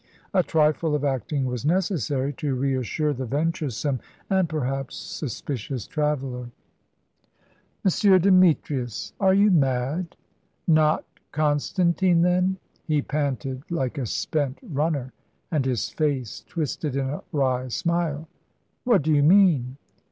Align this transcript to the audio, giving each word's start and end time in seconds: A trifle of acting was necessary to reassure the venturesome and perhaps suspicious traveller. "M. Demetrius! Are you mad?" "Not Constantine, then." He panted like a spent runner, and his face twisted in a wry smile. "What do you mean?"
A 0.33 0.41
trifle 0.41 0.95
of 0.95 1.03
acting 1.05 1.45
was 1.45 1.63
necessary 1.63 2.33
to 2.33 2.55
reassure 2.55 3.13
the 3.13 3.27
venturesome 3.27 3.99
and 4.31 4.49
perhaps 4.49 4.95
suspicious 4.95 5.85
traveller. 5.85 6.49
"M. 7.85 8.19
Demetrius! 8.19 9.13
Are 9.19 9.35
you 9.35 9.51
mad?" 9.51 10.15
"Not 10.65 11.05
Constantine, 11.31 12.23
then." 12.23 12.57
He 12.87 13.03
panted 13.03 13.61
like 13.69 13.99
a 13.99 14.07
spent 14.07 14.57
runner, 14.63 15.13
and 15.51 15.67
his 15.67 15.89
face 15.89 16.43
twisted 16.47 16.95
in 16.95 17.07
a 17.07 17.21
wry 17.31 17.67
smile. 17.67 18.27
"What 18.83 19.03
do 19.03 19.13
you 19.13 19.21
mean?" 19.21 19.77